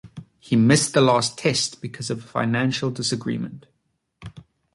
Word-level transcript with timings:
He 0.39 0.55
missed 0.55 0.95
the 0.95 1.01
last 1.01 1.37
Test 1.37 1.79
because 1.79 2.09
of 2.09 2.17
a 2.23 2.27
financial 2.27 2.89
disagreement. 2.89 3.67